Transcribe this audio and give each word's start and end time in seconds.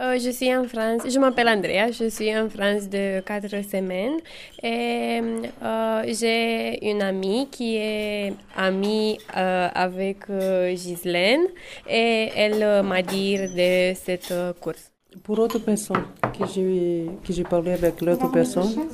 Euh, 0.00 0.18
je 0.18 0.30
suis 0.30 0.52
en 0.54 0.64
France. 0.64 1.02
Je 1.08 1.18
m'appelle 1.20 1.48
Andrea. 1.48 1.92
Je 1.92 2.08
suis 2.08 2.36
en 2.36 2.48
France 2.48 2.88
de 2.88 3.20
quatre 3.20 3.62
semaines. 3.64 4.18
Et 4.62 5.20
euh, 5.62 6.02
j'ai 6.06 6.90
une 6.90 7.00
amie 7.02 7.48
qui 7.50 7.76
est 7.76 8.32
amie 8.56 9.18
euh, 9.36 9.68
avec 9.72 10.28
euh, 10.30 10.72
Ghislaine 10.74 11.42
et 11.88 12.30
elle 12.34 12.62
euh, 12.62 12.82
m'a 12.82 13.02
dit 13.02 13.36
de 13.36 13.94
cette 13.94 14.32
euh, 14.32 14.52
course. 14.52 14.90
Pour 15.22 15.38
autre 15.38 15.60
personne 15.60 16.02
que 16.36 16.44
j'ai 16.52 17.08
que 17.24 17.32
j'ai 17.32 17.44
parlé 17.44 17.70
avec 17.74 18.00
l'autre 18.00 18.28
personne 18.32 18.88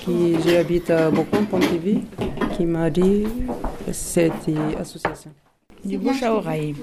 qui 0.00 0.34
j'habite 0.44 0.90
à 0.90 1.08
Bocon, 1.08 1.44
Pontivy, 1.44 2.00
qui 2.56 2.64
m'a 2.66 2.90
dit 2.90 3.26
cette 3.92 4.32
association. 4.80 5.30
Du 5.84 5.98
bouche 5.98 6.20
à 6.24 6.34
oreille. 6.34 6.74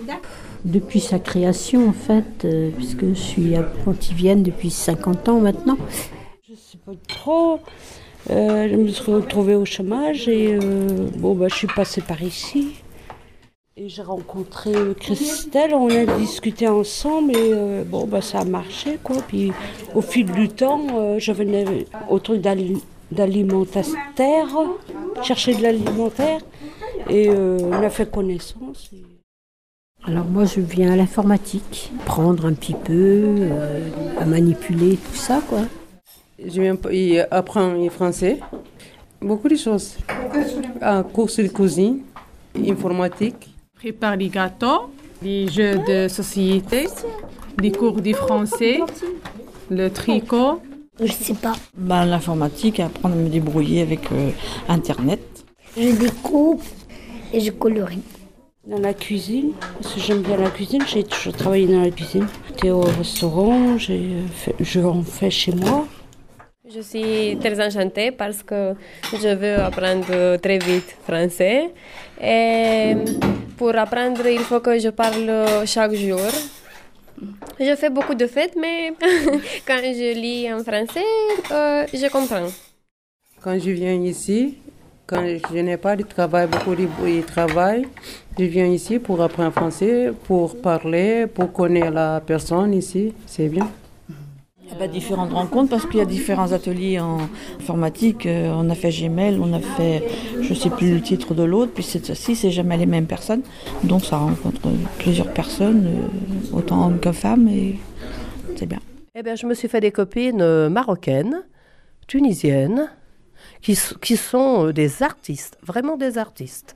Depuis 0.66 1.02
sa 1.02 1.20
création, 1.20 1.90
en 1.90 1.94
fait, 1.94 2.46
euh, 2.46 2.70
puisque 2.76 3.06
je 3.10 3.14
suis 3.14 3.54
pontivienne 3.84 4.44
depuis 4.44 4.70
50 4.70 5.28
ans 5.30 5.40
maintenant. 5.40 5.78
Je 6.50 6.56
sais 6.56 6.78
pas 6.86 6.94
trop. 7.08 7.60
Euh, 8.30 8.70
je 8.70 8.76
me 8.78 8.88
suis 8.88 9.12
retrouvée 9.12 9.56
au 9.56 9.66
chômage 9.66 10.30
et 10.30 10.54
euh, 10.56 11.10
bon, 11.18 11.36
bah, 11.36 11.48
je 11.50 11.56
suis 11.56 11.68
passée 11.68 12.00
par 12.02 12.22
ici. 12.24 12.76
Et 13.76 13.90
j'ai 13.90 14.04
rencontré 14.04 14.72
Christelle, 15.00 15.74
on 15.74 15.90
a 15.90 16.06
discuté 16.18 16.68
ensemble 16.70 17.36
et 17.36 17.84
bon, 17.86 18.06
bah, 18.06 18.22
ça 18.22 18.40
a 18.42 18.46
marché 18.46 19.00
quoi. 19.04 19.18
Puis 19.28 19.52
au 19.96 20.02
fil 20.02 20.28
du 20.32 20.48
temps, 20.48 21.18
je 21.18 21.32
venais 21.32 21.66
au 22.08 22.20
truc 22.20 22.40
d'ali- 22.40 22.84
d'alimentaire, 23.12 23.84
chercher 25.24 25.56
de 25.56 25.64
l'alimentaire 25.64 26.40
et 27.10 27.30
on 27.32 27.74
a 27.74 27.90
fait 27.90 28.10
connaissance. 28.12 28.92
Alors 30.06 30.26
moi, 30.26 30.44
je 30.44 30.60
viens 30.60 30.92
à 30.92 30.96
l'informatique, 30.98 31.92
prendre 32.06 32.46
un 32.46 32.54
petit 32.54 32.74
peu, 32.74 33.24
euh, 33.40 33.90
à 34.20 34.26
manipuler 34.26 34.98
tout 34.98 35.16
ça, 35.16 35.42
quoi. 35.48 35.62
Je 36.38 36.62
viens 36.62 36.76
y 36.92 37.20
apprendre 37.32 37.82
le 37.82 37.90
français, 37.90 38.40
beaucoup 39.22 39.48
de 39.48 39.56
choses. 39.56 39.96
Un 40.82 41.04
cours 41.04 41.28
de 41.28 41.48
cuisine, 41.48 42.00
informatique. 42.68 43.56
prépare 43.76 44.18
les 44.18 44.28
gâteaux, 44.28 44.90
les 45.22 45.48
jeux 45.48 45.80
de 45.88 46.10
société, 46.10 46.88
les 47.62 47.72
cours 47.72 48.02
de 48.02 48.12
français, 48.12 48.82
le 49.70 49.88
tricot. 49.90 50.62
Je 51.00 51.12
sais 51.14 51.34
pas. 51.34 51.54
Ben, 51.78 52.06
L'informatique, 52.06 52.82
apprendre 52.82 53.16
à 53.16 53.18
me 53.18 53.30
débrouiller 53.30 53.82
avec 53.82 54.12
euh, 54.12 54.32
Internet. 54.68 55.22
Je 55.78 55.96
découpe 55.98 56.62
et 57.32 57.40
je 57.40 57.52
colorie. 57.52 58.04
Dans 58.66 58.80
la 58.80 58.94
cuisine, 58.94 59.52
parce 59.82 59.94
que 59.94 60.00
j'aime 60.00 60.22
bien 60.22 60.38
la 60.38 60.50
cuisine, 60.50 60.84
j'ai 60.88 61.04
toujours 61.04 61.34
travaillé 61.34 61.68
dans 61.68 61.82
la 61.82 61.92
cuisine. 61.92 62.26
J'étais 62.48 62.70
au 62.70 62.80
restaurant, 62.80 63.78
fait- 63.78 64.56
je 64.62 64.80
en 64.80 65.04
fais 65.04 65.30
chez 65.30 65.52
moi. 65.52 65.86
Je 66.74 66.80
suis 66.80 67.38
très 67.42 67.60
enchantée 67.68 68.12
parce 68.12 68.42
que 68.42 68.74
je 69.12 69.36
veux 69.36 69.56
apprendre 69.60 70.38
très 70.38 70.60
vite 70.60 70.96
français. 71.06 71.72
Et 72.22 72.96
pour 73.58 73.76
apprendre, 73.76 74.26
il 74.28 74.40
faut 74.40 74.62
que 74.62 74.80
je 74.80 74.90
parle 74.90 75.30
chaque 75.66 75.94
jour. 75.96 76.22
Je 77.60 77.76
fais 77.76 77.90
beaucoup 77.90 78.16
de 78.16 78.28
fêtes, 78.28 78.56
mais 78.60 78.94
quand 79.68 79.82
je 79.84 80.14
lis 80.18 80.52
en 80.54 80.64
français, 80.64 81.04
euh, 81.52 81.86
je 81.94 82.08
comprends. 82.10 82.48
Quand 83.42 83.60
je 83.60 83.72
viens 83.72 83.94
ici, 84.02 84.56
quand 85.06 85.24
je 85.54 85.60
n'ai 85.60 85.78
pas 85.78 85.96
de 85.96 86.04
travail, 86.04 86.48
beaucoup 86.48 86.76
de 86.76 87.22
travail, 87.22 87.86
je 88.38 88.46
viens 88.46 88.68
ici 88.68 89.00
pour 89.00 89.22
apprendre 89.22 89.52
français, 89.52 90.12
pour 90.24 90.58
parler, 90.58 91.28
pour 91.28 91.52
connaître 91.52 91.92
la 91.92 92.22
personne 92.22 92.74
ici. 92.74 93.14
C'est 93.26 93.50
bien. 93.50 93.70
Il 94.64 94.70
y 94.70 94.72
a 94.72 94.76
pas 94.76 94.88
différentes 94.88 95.34
rencontres 95.34 95.70
parce 95.70 95.86
qu'il 95.86 95.98
y 95.98 96.02
a 96.02 96.06
différents 96.06 96.52
ateliers 96.54 97.00
en 97.00 97.18
informatique. 97.60 98.26
Euh, 98.26 98.52
on 98.56 98.70
a 98.70 98.76
fait 98.76 98.92
Gmail, 98.92 99.38
on 99.40 99.54
a 99.54 99.60
fait, 99.60 100.04
je 100.42 100.54
sais 100.54 100.70
plus 100.70 100.94
le 100.96 101.02
titre 101.02 101.34
de 101.34 101.44
l'autre, 101.44 101.74
puis 101.74 101.84
cette 101.84 102.06
fois-ci, 102.06 102.36
c'est 102.36 102.50
jamais 102.50 102.78
les 102.78 102.86
mêmes 102.86 103.06
personnes. 103.06 103.42
Donc 103.84 104.06
ça 104.06 104.18
rencontre 104.18 104.62
plusieurs 105.00 105.32
personnes, 105.34 105.86
euh, 105.86 106.58
autant 106.58 106.88
hommes 106.88 107.00
que 107.00 107.12
femmes, 107.12 107.50
et 107.50 107.78
c'est 108.56 108.66
bien. 108.66 108.80
Eh 109.16 109.22
bien, 109.22 109.36
je 109.36 109.46
me 109.46 109.54
suis 109.54 109.68
fait 109.68 109.82
des 109.82 109.92
copines 109.92 110.42
euh, 110.42 110.70
marocaines, 110.70 111.44
tunisiennes, 112.08 112.90
qui, 113.64 114.18
sont 114.18 114.68
euh, 114.68 114.74
des 114.74 115.02
artistes, 115.02 115.58
vraiment 115.64 115.98
des 115.98 116.18
artistes. 116.18 116.76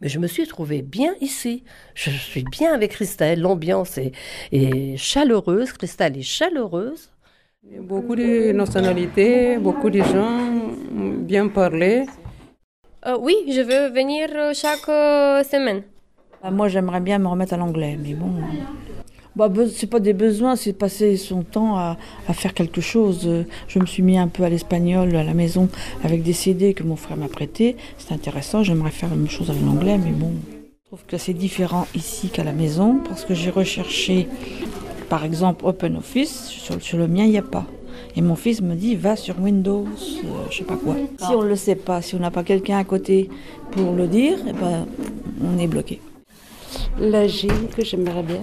Mais 0.00 0.08
je 0.08 0.18
me 0.18 0.26
suis 0.26 0.46
trouvée 0.48 0.82
bien 0.82 1.14
ici. 1.20 1.62
Je 1.94 2.10
suis 2.10 2.42
bien 2.42 2.74
avec 2.74 2.90
Christelle. 2.90 3.40
L'ambiance 3.40 3.98
est, 3.98 4.12
est 4.50 4.96
chaleureuse. 4.96 5.72
Christelle 5.72 6.18
est 6.18 6.22
chaleureuse. 6.22 7.10
Beaucoup 7.80 8.16
de 8.16 8.50
nationalités, 8.50 9.58
beaucoup 9.58 9.90
de 9.90 10.02
gens 10.02 10.72
bien 11.30 11.46
parler. 11.46 12.06
Euh, 13.06 13.16
oui, 13.20 13.36
je 13.46 13.60
veux 13.60 13.94
venir 13.94 14.28
euh, 14.34 14.52
chaque 14.52 14.86
semaine. 15.46 15.82
Bah, 16.42 16.50
moi, 16.50 16.66
j'aimerais 16.66 17.00
bien 17.00 17.20
me 17.20 17.28
remettre 17.28 17.54
à 17.54 17.56
l'anglais, 17.56 17.96
mais 18.02 18.14
bon. 18.14 18.32
Bah, 19.34 19.48
c'est 19.74 19.86
pas 19.86 20.00
des 20.00 20.12
besoins, 20.12 20.56
c'est 20.56 20.72
passer 20.72 21.16
son 21.16 21.42
temps 21.42 21.76
à, 21.76 21.96
faire 22.32 22.54
quelque 22.54 22.80
chose. 22.80 23.28
Je 23.68 23.78
me 23.78 23.86
suis 23.86 24.02
mis 24.02 24.18
un 24.18 24.28
peu 24.28 24.42
à 24.44 24.48
l'espagnol 24.48 25.14
à 25.16 25.24
la 25.24 25.34
maison 25.34 25.68
avec 26.04 26.22
des 26.22 26.32
CD 26.32 26.74
que 26.74 26.82
mon 26.82 26.96
frère 26.96 27.16
m'a 27.16 27.28
prêté. 27.28 27.76
C'est 27.98 28.12
intéressant, 28.12 28.62
j'aimerais 28.62 28.90
faire 28.90 29.10
la 29.10 29.16
même 29.16 29.30
chose 29.30 29.50
avec 29.50 29.62
l'anglais, 29.62 29.98
mais 29.98 30.10
bon. 30.10 30.32
Je 30.84 30.86
trouve 30.96 31.06
que 31.06 31.16
c'est 31.16 31.32
différent 31.32 31.86
ici 31.94 32.28
qu'à 32.28 32.44
la 32.44 32.52
maison 32.52 33.00
parce 33.08 33.24
que 33.24 33.32
j'ai 33.32 33.50
recherché, 33.50 34.28
par 35.08 35.24
exemple, 35.24 35.64
OpenOffice. 35.64 36.48
Sur, 36.48 36.82
sur 36.82 36.98
le 36.98 37.08
mien, 37.08 37.24
il 37.24 37.30
n'y 37.30 37.38
a 37.38 37.42
pas. 37.42 37.66
Et 38.14 38.20
mon 38.20 38.36
fils 38.36 38.60
me 38.60 38.74
dit, 38.74 38.94
va 38.94 39.16
sur 39.16 39.40
Windows, 39.40 39.86
euh, 39.86 40.26
je 40.50 40.58
sais 40.58 40.64
pas 40.64 40.76
quoi. 40.76 40.96
Si 41.18 41.34
on 41.34 41.42
ne 41.42 41.48
le 41.48 41.56
sait 41.56 41.76
pas, 41.76 42.02
si 42.02 42.14
on 42.14 42.18
n'a 42.18 42.30
pas 42.30 42.42
quelqu'un 42.42 42.78
à 42.78 42.84
côté 42.84 43.30
pour 43.70 43.92
le 43.92 44.06
dire, 44.06 44.38
eh 44.46 44.52
ben, 44.52 44.86
on 45.42 45.58
est 45.58 45.66
bloqué. 45.66 46.00
La 46.98 47.26
G 47.26 47.48
que 47.74 47.84
j'aimerais 47.84 48.22
bien. 48.22 48.42